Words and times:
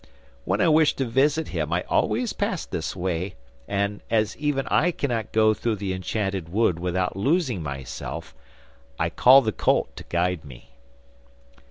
When 0.45 0.61
I 0.61 0.67
wish 0.67 0.95
to 0.95 1.05
visit 1.05 1.49
him 1.49 1.71
I 1.71 1.81
always 1.83 2.33
pass 2.33 2.65
this 2.65 2.95
way, 2.95 3.35
and 3.67 4.01
as 4.09 4.35
even 4.37 4.65
I 4.69 4.89
cannot 4.89 5.31
go 5.31 5.53
through 5.53 5.75
the 5.75 5.93
enchanted 5.93 6.49
wood 6.49 6.79
without 6.79 7.15
losing 7.15 7.61
myself, 7.61 8.33
I 8.97 9.11
call 9.11 9.43
the 9.43 9.51
colt 9.51 9.95
to 9.97 10.03
guide 10.05 10.43
me. 10.43 10.71